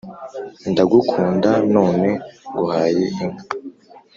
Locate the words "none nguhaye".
1.73-2.97